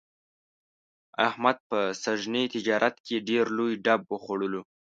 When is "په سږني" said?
1.69-2.43